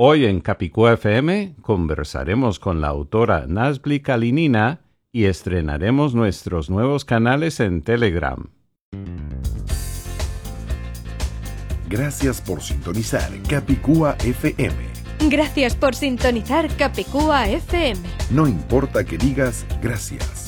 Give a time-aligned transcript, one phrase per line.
[0.00, 7.58] Hoy en Capicúa FM conversaremos con la autora Nasbli Kalinina y estrenaremos nuestros nuevos canales
[7.58, 8.46] en Telegram.
[11.88, 14.76] Gracias por sintonizar Capicúa FM.
[15.28, 18.00] Gracias por sintonizar Capicúa FM.
[18.30, 20.47] No importa que digas gracias.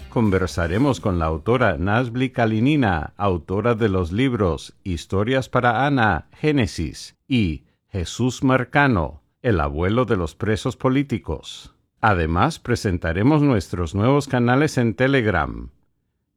[0.11, 7.63] conversaremos con la autora Nasbli Kalinina, autora de los libros Historias para Ana, Génesis y
[7.87, 11.73] Jesús Marcano, el abuelo de los presos políticos.
[12.01, 15.69] Además, presentaremos nuestros nuevos canales en Telegram.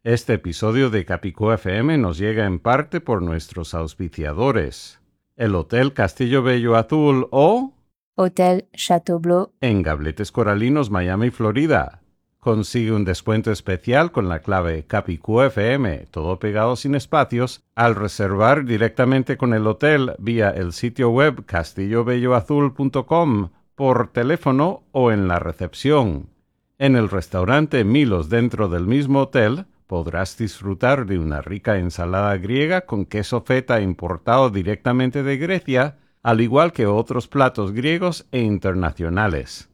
[0.05, 5.01] Este episodio de Capicú FM nos llega en parte por nuestros auspiciadores.
[5.37, 7.75] El Hotel Castillo Bello Azul o
[8.15, 12.04] Hôtel Chateaubleu, en Gabletes Coralinos, Miami, Florida.
[12.45, 19.39] Consigue un descuento especial con la clave CAPIQFM, todo pegado sin espacios, al reservar directamente
[19.39, 26.29] con el hotel vía el sitio web castillobelloazul.com por teléfono o en la recepción.
[26.77, 32.83] En el restaurante Milos dentro del mismo hotel podrás disfrutar de una rica ensalada griega
[32.83, 39.71] con queso feta importado directamente de Grecia, al igual que otros platos griegos e internacionales.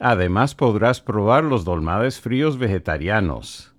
[0.00, 3.74] Además podrás probar los dolmades fríos vegetarianos.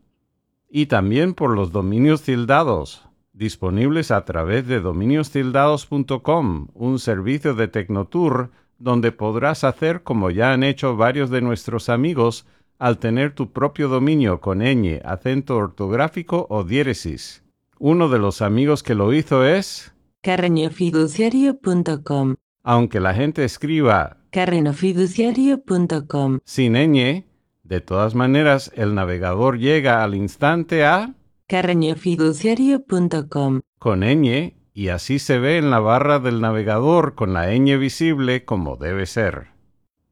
[0.69, 8.51] Y también por los dominios tildados, disponibles a través de dominiostildados.com, un servicio de Tecnotour
[8.77, 12.45] donde podrás hacer como ya han hecho varios de nuestros amigos
[12.77, 17.43] al tener tu propio dominio con ñ, acento ortográfico o diéresis.
[17.79, 26.73] Uno de los amigos que lo hizo es, carreñofiduciario.com, aunque la gente escriba carrenofiduciario.com, sin
[26.73, 27.25] ñ,
[27.63, 31.13] de todas maneras el navegador llega al instante a
[31.47, 37.77] carreñofiduciario.com, con ñ y así se ve en la barra del navegador con la ñ
[37.77, 39.49] visible como debe ser.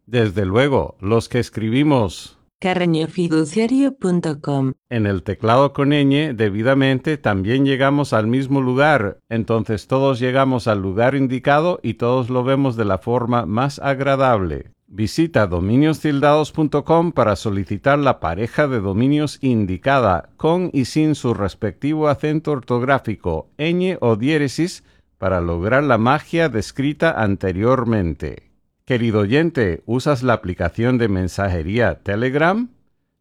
[0.06, 2.39] Desde luego, los que escribimos
[4.90, 10.82] en el teclado con ñ debidamente también llegamos al mismo lugar, entonces todos llegamos al
[10.82, 14.74] lugar indicado y todos lo vemos de la forma más agradable.
[14.88, 22.52] Visita dominiostildados.com para solicitar la pareja de dominios indicada con y sin su respectivo acento
[22.52, 24.84] ortográfico, ñ o diéresis
[25.18, 28.49] para lograr la magia descrita anteriormente.
[28.90, 32.70] Querido oyente, ¿usas la aplicación de mensajería Telegram?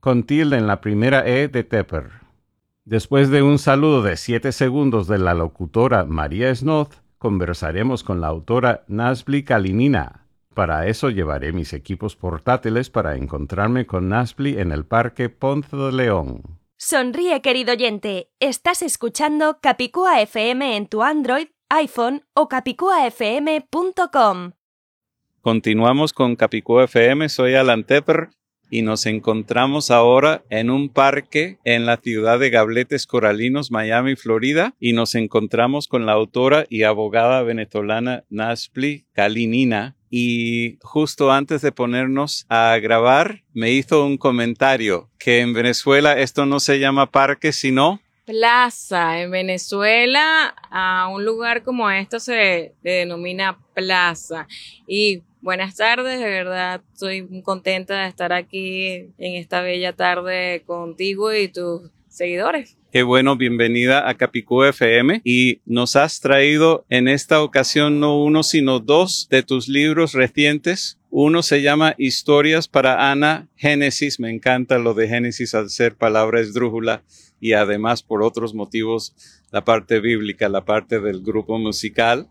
[0.00, 2.10] Con tilde en la primera E de Tepper.
[2.84, 8.28] Después de un saludo de 7 segundos de la locutora María Snoth, conversaremos con la
[8.28, 10.26] autora Nasbli Kalinina.
[10.54, 15.90] Para eso llevaré mis equipos portátiles para encontrarme con Nasbli en el Parque Ponce de
[15.90, 16.42] León.
[16.78, 18.28] Sonríe, querido oyente.
[18.38, 24.50] Estás escuchando Capicúa FM en tu Android, iPhone o capicuafm.com.
[25.40, 28.28] Continuamos con Capicú FM, soy Alan Tepper
[28.70, 34.74] y nos encontramos ahora en un parque en la ciudad de Gabletes Coralinos, Miami, Florida,
[34.80, 39.96] y nos encontramos con la autora y abogada venezolana Nasbli Kalinina.
[40.10, 46.46] Y justo antes de ponernos a grabar, me hizo un comentario que en Venezuela esto
[46.46, 49.20] no se llama parque, sino Plaza.
[49.20, 54.48] En Venezuela, a un lugar como esto se le denomina plaza.
[54.88, 61.32] Y buenas tardes, de verdad, estoy contenta de estar aquí en esta bella tarde contigo
[61.32, 62.76] y tus seguidores.
[62.90, 68.42] Qué bueno, bienvenida a Capicú FM y nos has traído en esta ocasión no uno
[68.42, 70.98] sino dos de tus libros recientes.
[71.10, 74.18] Uno se llama Historias para Ana Génesis.
[74.18, 77.04] Me encanta lo de Génesis al ser palabra esdrújula
[77.38, 79.14] y además por otros motivos
[79.52, 82.26] la parte bíblica, la parte del grupo musical.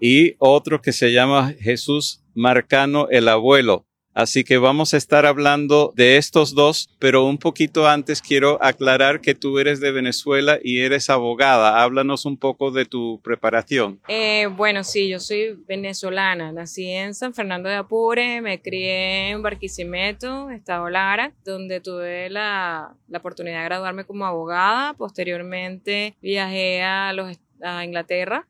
[0.00, 3.86] Y otro que se llama Jesús Marcano el Abuelo.
[4.12, 9.20] Así que vamos a estar hablando de estos dos, pero un poquito antes quiero aclarar
[9.20, 11.82] que tú eres de Venezuela y eres abogada.
[11.82, 14.00] Háblanos un poco de tu preparación.
[14.08, 16.50] Eh, bueno, sí, yo soy venezolana.
[16.50, 22.96] Nací en San Fernando de Apure, me crié en Barquisimeto, Estado Lara, donde tuve la,
[23.14, 24.92] oportunidad de graduarme como abogada.
[24.94, 28.46] Posteriormente viajé a, los, a Inglaterra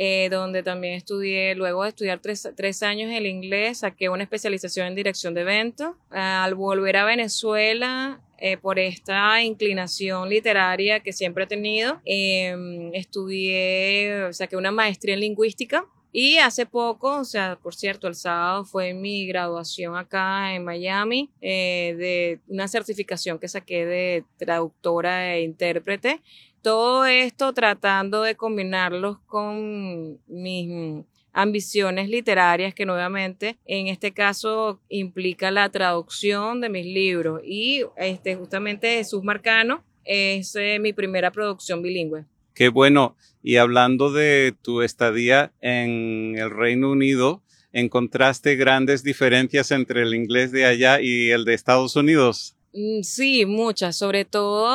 [0.00, 4.86] eh, donde también estudié, luego de estudiar tres, tres, años el inglés, saqué una especialización
[4.86, 5.96] en dirección de eventos.
[6.10, 14.28] Al volver a Venezuela, eh, por esta inclinación literaria que siempre he tenido, eh, estudié,
[14.30, 15.84] saqué una maestría en lingüística.
[16.10, 21.30] Y hace poco, o sea, por cierto, el sábado fue mi graduación acá en Miami
[21.42, 26.22] eh, de una certificación que saqué de traductora e intérprete
[26.62, 35.50] todo esto tratando de combinarlos con mis ambiciones literarias que nuevamente en este caso implica
[35.50, 41.82] la traducción de mis libros y este justamente Jesús Marcano es eh, mi primera producción
[41.82, 42.24] bilingüe.
[42.54, 43.14] Qué bueno.
[43.40, 50.50] Y hablando de tu estadía en el Reino Unido, ¿encontraste grandes diferencias entre el inglés
[50.50, 52.57] de allá y el de Estados Unidos?
[52.72, 54.70] Mm, sí, muchas, sobre todo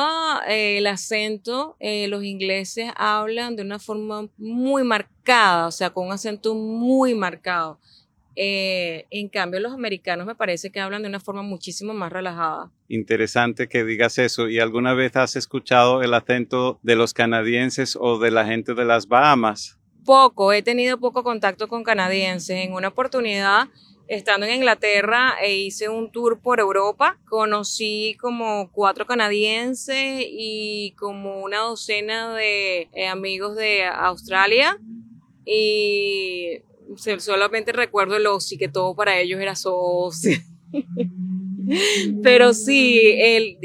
[0.48, 6.06] eh, el acento, eh, los ingleses hablan de una forma muy marcada, o sea, con
[6.06, 7.78] un acento muy marcado.
[8.36, 12.70] Eh, en cambio, los americanos me parece que hablan de una forma muchísimo más relajada.
[12.88, 14.48] Interesante que digas eso.
[14.48, 18.84] ¿Y alguna vez has escuchado el acento de los canadienses o de la gente de
[18.84, 19.78] las Bahamas?
[20.04, 22.56] Poco, he tenido poco contacto con canadienses.
[22.64, 23.68] En una oportunidad
[24.06, 27.18] estando en Inglaterra e hice un tour por Europa.
[27.28, 34.78] Conocí como cuatro canadienses y como una docena de eh, amigos de Australia.
[35.46, 36.62] Y
[37.18, 40.42] solamente recuerdo el OSI, que todo para ellos era SOSI.
[42.22, 43.58] Pero sí, el,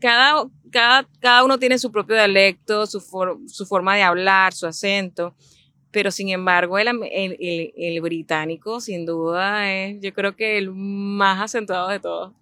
[0.00, 3.00] cada, cada, cada uno tiene su propio dialecto, su,
[3.46, 5.34] su forma de hablar, su acento
[5.90, 11.40] pero sin embargo el, el, el, británico sin duda es yo creo que el más
[11.40, 12.32] acentuado de todos.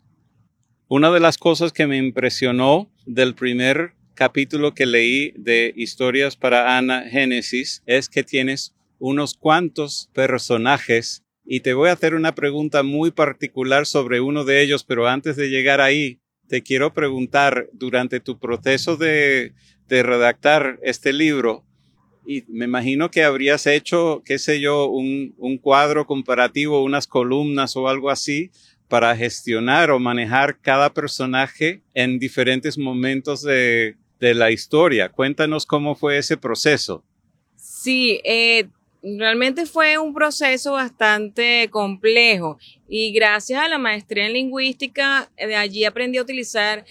[0.88, 6.78] Una de las cosas que me impresionó del primer capítulo que leí de Historias para
[6.78, 12.82] Ana Génesis es que tienes unos cuantos personajes y te voy a hacer una pregunta
[12.82, 18.20] muy particular sobre uno de ellos, pero antes de llegar ahí, te quiero preguntar, durante
[18.20, 19.52] tu proceso de,
[19.86, 21.64] de redactar este libro,
[22.26, 27.76] y me imagino que habrías hecho, qué sé yo, un, un, cuadro comparativo, unas columnas
[27.76, 28.50] o algo así
[28.88, 35.08] para gestionar o manejar cada personaje en diferentes momentos de, de la historia.
[35.08, 37.04] Cuéntanos cómo fue ese proceso.
[37.56, 38.68] Sí, eh,
[39.02, 42.58] realmente fue un proceso bastante complejo
[42.88, 46.84] y gracias a la maestría en lingüística, de allí aprendí a utilizar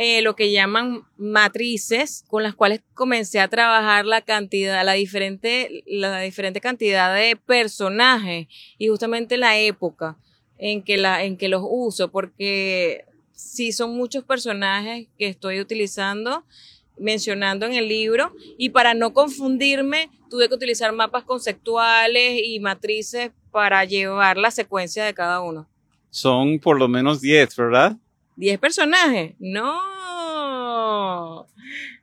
[0.00, 5.82] eh, lo que llaman matrices con las cuales comencé a trabajar la cantidad, la diferente,
[5.88, 8.46] la diferente cantidad de personajes
[8.78, 10.16] y justamente la época
[10.56, 16.44] en que, la, en que los uso, porque sí son muchos personajes que estoy utilizando
[16.96, 23.32] mencionando en el libro y para no confundirme tuve que utilizar mapas conceptuales y matrices
[23.50, 25.66] para llevar la secuencia de cada uno.
[26.10, 27.96] Son por lo menos 10, ¿verdad?
[28.38, 29.34] ¿10 personajes?
[29.40, 29.78] No.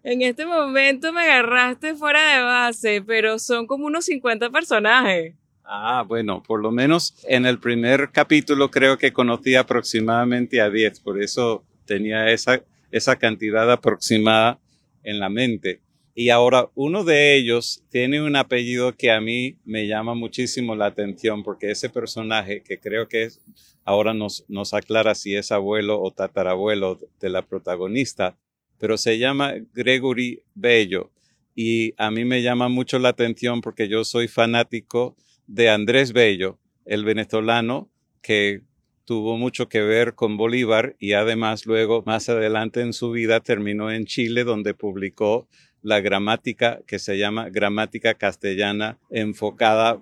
[0.03, 5.33] En este momento me agarraste fuera de base, pero son como unos 50 personajes.
[5.63, 10.99] Ah, bueno, por lo menos en el primer capítulo creo que conocí aproximadamente a 10,
[10.99, 12.61] por eso tenía esa,
[12.91, 14.59] esa cantidad aproximada
[15.03, 15.81] en la mente.
[16.17, 20.85] Y ahora uno de ellos tiene un apellido que a mí me llama muchísimo la
[20.85, 23.41] atención porque ese personaje que creo que es,
[23.83, 28.37] ahora nos, nos aclara si es abuelo o tatarabuelo de la protagonista,
[28.79, 31.11] pero se llama Gregory Bello.
[31.53, 35.17] Y a mí me llama mucho la atención porque yo soy fanático
[35.47, 37.89] de Andrés Bello, el venezolano
[38.21, 38.61] que
[39.03, 43.91] tuvo mucho que ver con Bolívar y además luego más adelante en su vida terminó
[43.91, 45.47] en Chile donde publicó
[45.85, 50.01] la gramática que se llama gramática castellana enfocada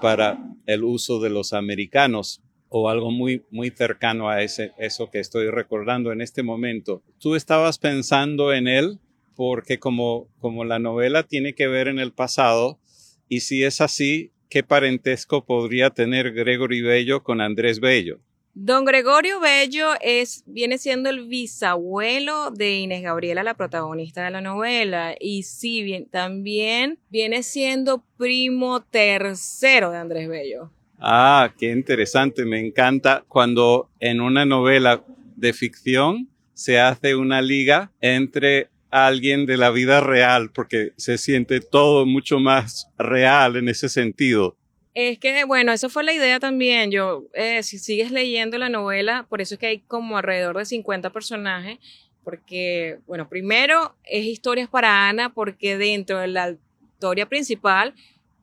[0.00, 5.20] para el uso de los americanos o algo muy, muy cercano a ese, eso que
[5.20, 7.00] estoy recordando en este momento.
[7.20, 8.98] ¿Tú estabas pensando en él
[9.36, 12.80] porque como, como la novela tiene que ver en el pasado,
[13.28, 18.18] y si es así, ¿qué parentesco podría tener Gregory Bello con Andrés Bello?
[18.56, 24.40] Don Gregorio Bello es, viene siendo el bisabuelo de Inés Gabriela, la protagonista de la
[24.40, 30.70] novela, y sí, bien, también viene siendo primo tercero de Andrés Bello.
[31.00, 37.90] Ah, qué interesante, me encanta cuando en una novela de ficción se hace una liga
[38.00, 43.88] entre alguien de la vida real, porque se siente todo mucho más real en ese
[43.88, 44.56] sentido.
[44.94, 46.92] Es que, bueno, eso fue la idea también.
[46.92, 50.64] Yo, eh, si sigues leyendo la novela, por eso es que hay como alrededor de
[50.64, 51.78] 50 personajes,
[52.22, 56.56] porque, bueno, primero es historias para Ana, porque dentro de la
[56.94, 57.94] historia principal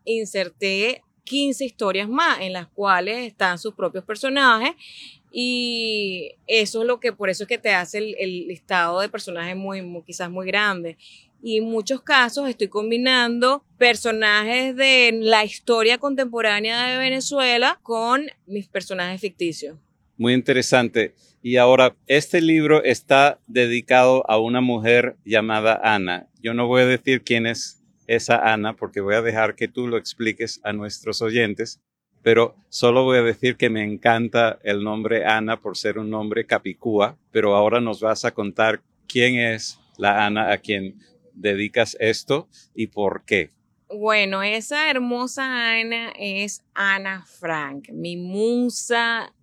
[0.04, 4.76] inserté 15 historias más en las cuales están sus propios personajes
[5.32, 9.56] y eso es lo que, por eso es que te hace el, listado de personajes
[9.56, 10.98] muy, muy, quizás muy grande.
[11.42, 18.68] Y en muchos casos estoy combinando personajes de la historia contemporánea de Venezuela con mis
[18.68, 19.78] personajes ficticios.
[20.18, 21.16] Muy interesante.
[21.42, 26.28] Y ahora, este libro está dedicado a una mujer llamada Ana.
[26.42, 29.88] Yo no voy a decir quién es esa Ana porque voy a dejar que tú
[29.88, 31.82] lo expliques a nuestros oyentes
[32.24, 36.46] pero solo voy a decir que me encanta el nombre Ana por ser un nombre
[36.46, 41.00] capicúa, pero ahora nos vas a contar quién es la Ana a quien
[41.42, 43.50] dedicas esto y por qué.
[43.90, 45.44] Bueno, esa hermosa
[45.74, 49.34] Ana es Ana Frank, mi musa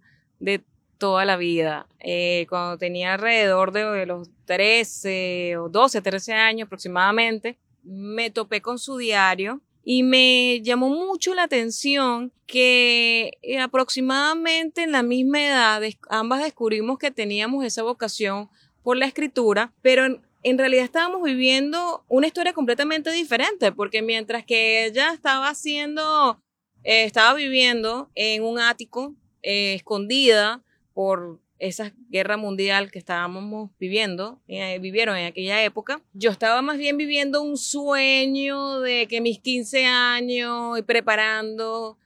[0.40, 0.64] de
[0.96, 1.86] toda la vida.
[2.00, 8.78] Eh, cuando tenía alrededor de los 13 o 12, 13 años aproximadamente, me topé con
[8.78, 15.82] su diario y me llamó mucho la atención que eh, aproximadamente en la misma edad
[16.10, 18.50] ambas descubrimos que teníamos esa vocación
[18.82, 24.86] por la escritura, pero en, realidad estábamos viviendo una historia completamente diferente, porque mientras que
[24.86, 26.42] ella estaba haciendo,
[26.84, 30.62] eh, estaba viviendo en un ático, eh, escondida
[30.94, 36.78] por esa guerra mundial que estábamos viviendo, eh, vivieron en aquella época, yo estaba más
[36.78, 41.98] bien viviendo un sueño de que mis 15 años y preparando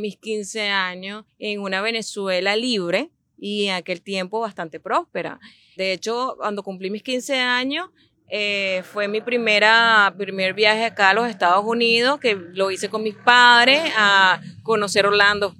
[0.00, 5.38] mis 15 años en una Venezuela libre y en aquel tiempo bastante próspera.
[5.78, 7.88] De hecho, cuando cumplí mis 15 años,
[8.28, 13.04] eh, fue mi primera, primer viaje acá a los Estados Unidos, que lo hice con
[13.04, 15.54] mis padres a conocer Orlando,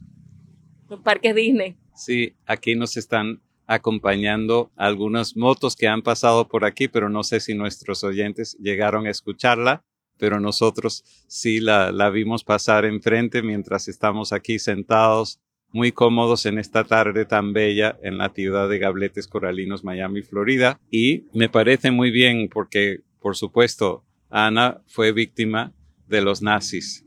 [0.88, 1.76] los parques Disney.
[1.94, 7.38] Sí, aquí nos están acompañando algunas motos que han pasado por aquí, pero no sé
[7.38, 9.84] si nuestros oyentes llegaron a escucharla,
[10.16, 15.38] pero nosotros sí la, la vimos pasar enfrente mientras estamos aquí sentados
[15.72, 20.80] muy cómodos en esta tarde tan bella en la ciudad de Gabletes Coralinos, Miami, Florida.
[20.90, 25.72] Y me parece muy bien porque, por supuesto, Ana fue víctima
[26.06, 27.04] de los nazis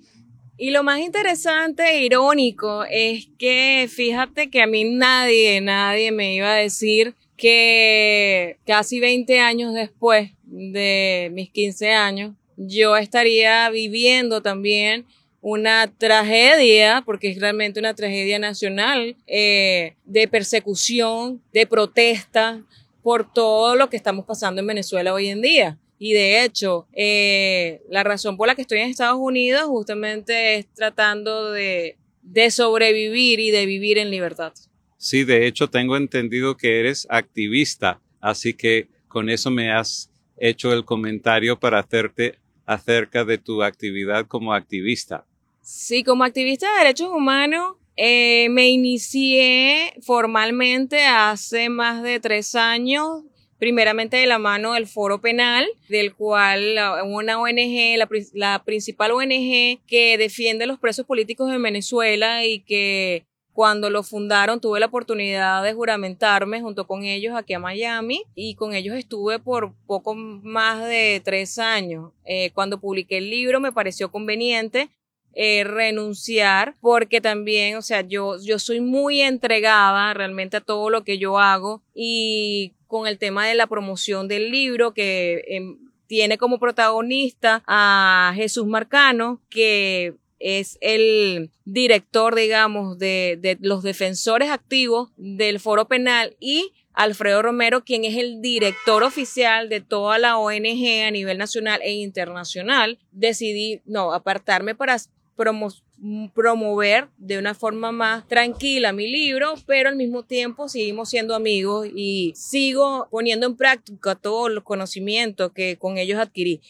[0.61, 6.35] y lo más interesante e irónico es que fíjate que a mí nadie, nadie me
[6.35, 14.43] iba a decir que casi 20 años después de mis 15 años, yo estaría viviendo
[14.43, 15.07] también
[15.41, 22.63] una tragedia, porque es realmente una tragedia nacional, eh, de persecución, de protesta
[23.01, 25.79] por todo lo que estamos pasando en Venezuela hoy en día.
[25.97, 30.67] Y de hecho, eh, la razón por la que estoy en Estados Unidos justamente es
[30.73, 34.53] tratando de, de sobrevivir y de vivir en libertad.
[34.97, 40.73] Sí, de hecho tengo entendido que eres activista, así que con eso me has hecho
[40.73, 45.25] el comentario para hacerte acerca de tu actividad como activista.
[45.61, 53.23] Sí, como activista de derechos humanos, eh, me inicié formalmente hace más de tres años
[53.59, 57.95] primeramente de la mano del Foro Penal, del cual una ONG,
[58.33, 64.61] la, principal ONG que defiende los presos políticos en Venezuela y que cuando lo fundaron
[64.61, 69.37] tuve la oportunidad de juramentarme junto con ellos aquí a Miami y con ellos estuve
[69.37, 72.13] por poco más de tres años.
[72.25, 74.89] Eh, cuando publiqué el libro me pareció conveniente
[75.33, 81.03] eh, renunciar porque también, o sea, yo, yo soy muy entregada realmente a todo lo
[81.03, 86.37] que yo hago y con el tema de la promoción del libro que em, tiene
[86.37, 95.11] como protagonista a Jesús Marcano, que es el director, digamos, de, de, los defensores activos
[95.15, 101.05] del foro penal y Alfredo Romero, quien es el director oficial de toda la ONG
[101.05, 102.99] a nivel nacional e internacional.
[103.11, 104.97] Decidí, no, apartarme para
[105.35, 111.87] promover de una forma más tranquila mi libro, pero al mismo tiempo seguimos siendo amigos
[111.93, 116.61] y sigo poniendo en práctica todos los conocimientos que con ellos adquirí.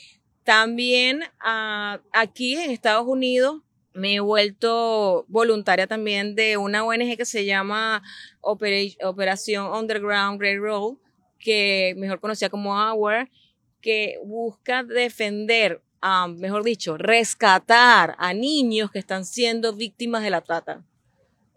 [0.43, 3.61] También ah, aquí en Estados Unidos
[3.93, 8.01] me he vuelto voluntaria también de una ONG que se llama
[8.41, 10.95] Operación Underground Railroad,
[11.39, 13.29] que mejor conocida como AWARE,
[13.81, 15.81] que busca defender,
[16.37, 20.83] mejor dicho, rescatar a niños que están siendo víctimas de la trata.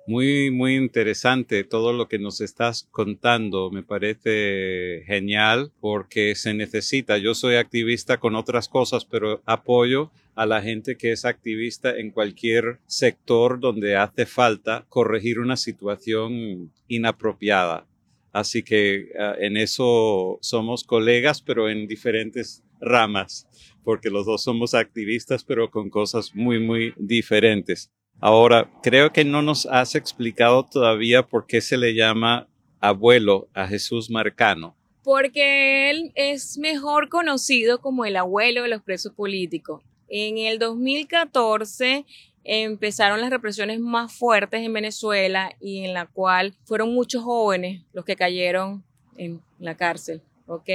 [0.06, 3.70] Muy, muy interesante todo lo que nos estás contando.
[3.70, 7.16] Me parece genial porque se necesita.
[7.16, 12.10] Yo soy activista con otras cosas, pero apoyo a la gente que es activista en
[12.10, 17.86] cualquier sector donde hace falta corregir una situación inapropiada.
[18.30, 23.46] Así que ah, en eso somos colegas, pero en diferentes ramas,
[23.82, 27.90] porque los dos somos activistas, pero con cosas muy, muy diferentes.
[28.20, 32.48] Ahora, creo que no nos has explicado todavía por qué se le llama
[32.80, 34.76] abuelo a Jesús Marcano.
[35.02, 39.82] Porque él es mejor conocido como el abuelo de los presos políticos.
[40.08, 42.06] En el 2014
[42.44, 48.04] empezaron las represiones más fuertes en Venezuela y en la cual fueron muchos jóvenes los
[48.04, 48.84] que cayeron
[49.16, 50.68] en la cárcel, ¿ok?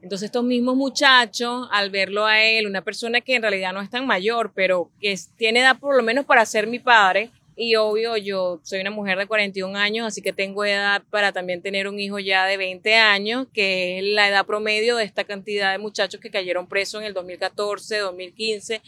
[0.00, 3.90] Entonces estos mismos muchachos, al verlo a él, una persona que en realidad no es
[3.90, 8.16] tan mayor, pero que tiene edad por lo menos para ser mi padre, y obvio
[8.16, 11.98] yo soy una mujer de 41 años, así que tengo edad para también tener un
[11.98, 16.20] hijo ya de 20 años, que es la edad promedio de esta cantidad de muchachos
[16.20, 18.80] que cayeron presos en el 2014, 2015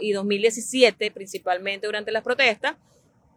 [0.00, 2.76] y 2017, principalmente durante las protestas.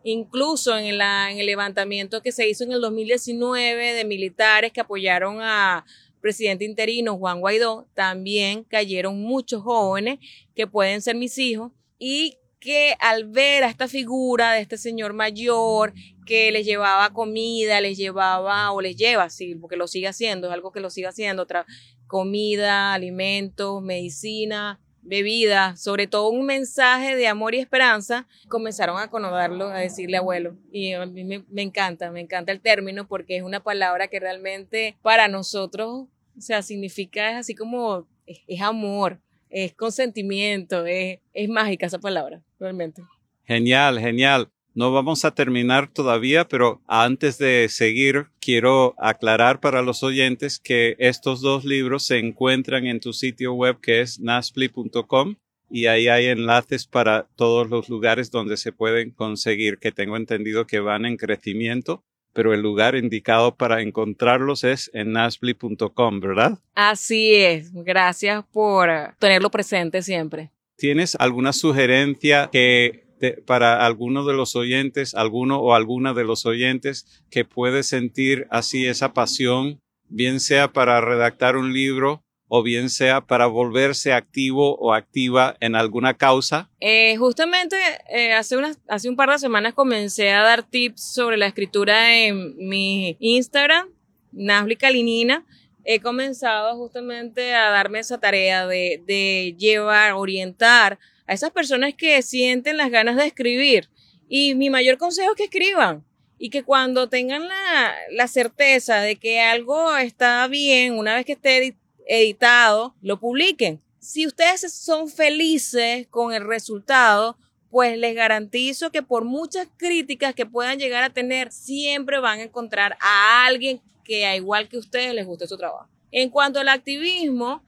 [0.06, 5.40] Incluso en, en, el levantamiento que se hizo en el 2019 de militares que apoyaron
[5.42, 5.86] a,
[6.22, 10.20] presidente interino Juan Guaidó, también cayeron muchos jóvenes
[10.56, 15.14] que pueden ser mis hijos y que al ver a esta figura de este señor
[15.14, 15.94] mayor
[16.26, 20.54] que les llevaba comida, les llevaba o les lleva, sí, porque lo sigue haciendo, es
[20.54, 21.66] algo que lo sigue haciendo, otra
[22.08, 29.68] comida, alimentos, medicina, bebida, sobre todo un mensaje de amor y esperanza, comenzaron a conocerlo,
[29.70, 30.58] a decirle abuelo.
[30.72, 34.98] Y a mí me, encanta, me encanta el término porque es una palabra que realmente
[35.02, 39.20] para nosotros, o sea, significa es así como, es, amor,
[39.50, 43.02] es consentimiento, es, es mágica esa palabra, realmente.
[43.46, 44.50] Genial, genial.
[44.74, 50.96] No vamos a terminar todavía, pero antes de seguir, quiero aclarar para los oyentes que
[51.00, 55.36] estos dos libros se encuentran en tu sitio web que es naspli.com
[55.70, 60.68] y ahí hay enlaces para todos los lugares donde se pueden conseguir, que tengo entendido
[60.68, 62.04] que van en crecimiento,
[62.38, 66.60] pero el lugar indicado para encontrarlos es en naspli.com, ¿verdad?
[66.76, 67.74] Así es.
[67.74, 70.52] Gracias por tenerlo presente siempre.
[70.78, 73.08] ¿Tienes alguna sugerencia que
[73.48, 78.86] para alguno de los oyentes, alguno o alguna de los oyentes que puede sentir así
[78.86, 84.94] esa pasión, bien sea para redactar un libro o bien sea para volverse activo o
[84.94, 86.70] activa en alguna causa?
[86.80, 87.76] Eh, justamente
[88.10, 88.56] eh, hace,
[88.88, 93.90] hace un par de semanas comencé a dar tips sobre la escritura en mi Instagram,
[94.32, 95.46] Nasli Kalinina.
[95.84, 102.22] He comenzado justamente a darme esa tarea de, de llevar, orientar a esas personas que
[102.22, 103.90] sienten las ganas de escribir.
[104.30, 106.04] Y mi mayor consejo es que escriban
[106.38, 111.34] y que cuando tengan la, la certeza de que algo está bien, una vez que
[111.34, 113.82] esté editado, lo publiquen.
[114.00, 117.38] Si ustedes son felices con el resultado,
[117.70, 122.44] pues les garantizo que por muchas críticas que puedan llegar a tener, siempre van a
[122.44, 125.90] encontrar a alguien que a igual que ustedes les guste su trabajo.
[126.12, 127.62] En cuanto al activismo,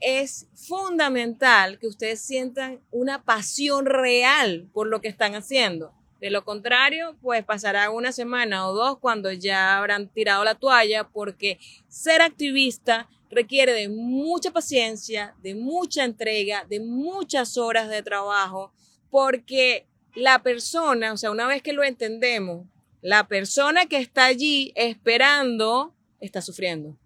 [0.00, 5.92] es fundamental que ustedes sientan una pasión real por lo que están haciendo.
[6.20, 11.08] De lo contrario, pues pasará una semana o dos cuando ya habrán tirado la toalla
[11.08, 18.72] porque ser activista requiere de mucha paciencia, de mucha entrega, de muchas horas de trabajo,
[19.10, 22.66] porque la persona, o sea, una vez que lo entendemos,
[23.00, 26.96] la persona que está allí esperando está sufriendo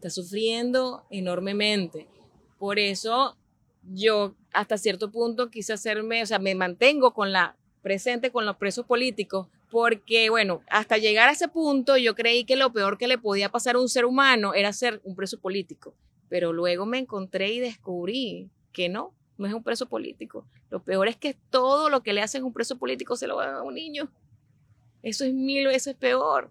[0.00, 2.08] está sufriendo enormemente.
[2.58, 3.36] Por eso
[3.92, 8.56] yo hasta cierto punto quise hacerme, o sea, me mantengo con la presente con los
[8.56, 13.08] presos políticos, porque bueno, hasta llegar a ese punto yo creí que lo peor que
[13.08, 15.94] le podía pasar a un ser humano era ser un preso político,
[16.28, 20.46] pero luego me encontré y descubrí que no, no es un preso político.
[20.70, 23.38] Lo peor es que todo lo que le hacen a un preso político se lo
[23.38, 24.10] dan a un niño.
[25.02, 26.50] Eso es mil veces peor.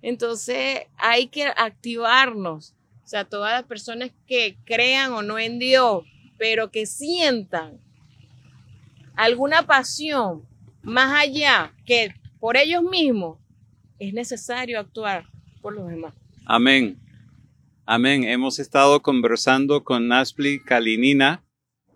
[0.00, 2.74] Entonces hay que activarnos.
[3.04, 6.04] O sea, todas las personas que crean o no en Dios,
[6.38, 7.78] pero que sientan
[9.14, 10.46] alguna pasión
[10.82, 12.14] más allá que
[12.44, 13.38] por ellos mismos,
[13.98, 15.24] es necesario actuar
[15.62, 16.12] por los demás.
[16.44, 16.98] Amén.
[17.86, 18.24] Amén.
[18.24, 21.42] Hemos estado conversando con Naspli Kalinina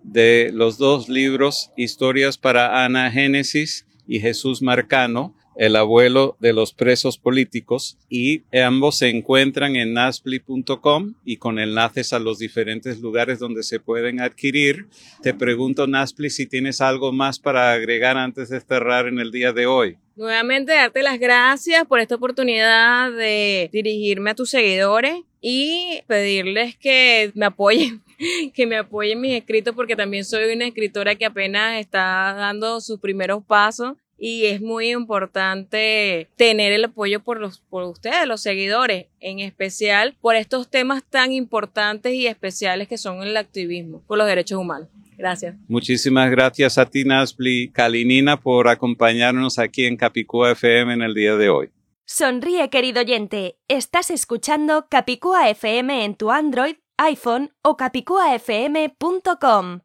[0.02, 6.72] de los dos libros, Historias para Ana Génesis y Jesús Marcano, el abuelo de los
[6.72, 13.38] presos políticos, y ambos se encuentran en naspli.com y con enlaces a los diferentes lugares
[13.38, 14.88] donde se pueden adquirir.
[15.22, 19.52] Te pregunto, Naspli, si tienes algo más para agregar antes de cerrar en el día
[19.52, 19.98] de hoy.
[20.18, 27.30] Nuevamente darte las gracias por esta oportunidad de dirigirme a tus seguidores y pedirles que
[27.36, 28.02] me apoyen
[28.52, 32.98] que me apoyen mis escritos porque también soy una escritora que apenas está dando sus
[32.98, 39.06] primeros pasos y es muy importante tener el apoyo por los por ustedes, los seguidores,
[39.20, 44.26] en especial por estos temas tan importantes y especiales que son el activismo por los
[44.26, 44.88] derechos humanos.
[45.18, 45.56] Gracias.
[45.66, 51.34] Muchísimas gracias a ti, Nasbli Kalinina, por acompañarnos aquí en Capicúa FM en el día
[51.34, 51.70] de hoy.
[52.06, 53.58] Sonríe, querido oyente.
[53.66, 59.80] Estás escuchando Capicúa FM en tu Android, iPhone o capicuafm.com.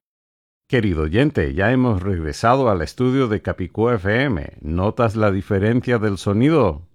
[0.67, 4.53] Querido oyente, ya hemos regresado al estudio de Capicúa FM.
[4.61, 6.87] ¿Notas la diferencia del sonido?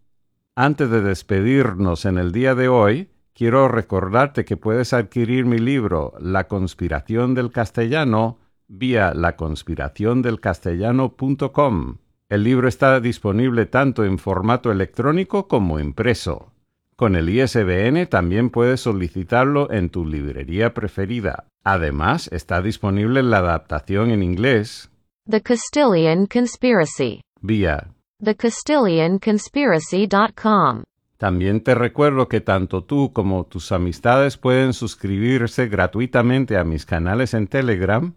[0.54, 6.14] Antes de despedirnos en el día de hoy, quiero recordarte que puedes adquirir mi libro
[6.18, 11.98] La conspiración del castellano vía laconspiraciondelcastellano.com.
[12.28, 16.50] El libro está disponible tanto en formato electrónico como impreso.
[16.96, 21.44] Con el ISBN también puedes solicitarlo en tu librería preferida.
[21.62, 24.90] Además, está disponible la adaptación en inglés
[25.30, 30.82] The Castilian Conspiracy vía thecastilianconspiracy.com.
[31.18, 37.34] También te recuerdo que tanto tú como tus amistades pueden suscribirse gratuitamente a mis canales
[37.34, 38.14] en Telegram.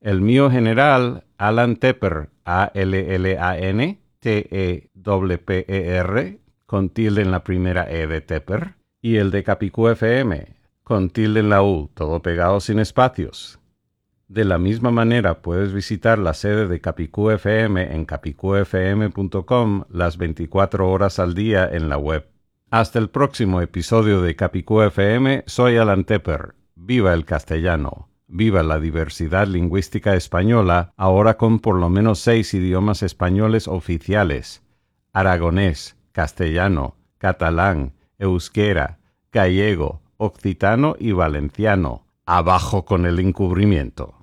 [0.00, 4.88] El mío general, Alan Tepper, A-L-L-A-N, T-E-P-P-E-R,
[6.64, 10.46] con tilde en la primera E de Tepper, y el de Capicú FM,
[10.84, 13.58] con tilde en la U, todo pegado sin espacios.
[14.28, 20.88] De la misma manera puedes visitar la sede de Capicú FM en capicufm.com las 24
[20.88, 22.33] horas al día en la web.
[22.70, 26.54] Hasta el próximo episodio de Capicú FM, soy Alan Tepper.
[26.74, 28.08] Viva el castellano.
[28.26, 34.62] Viva la diversidad lingüística española, ahora con por lo menos seis idiomas españoles oficiales.
[35.12, 38.98] Aragonés, castellano, catalán, euskera,
[39.30, 42.06] gallego, occitano y valenciano.
[42.26, 44.13] Abajo con el encubrimiento.